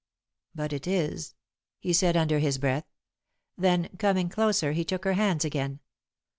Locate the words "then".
3.55-3.89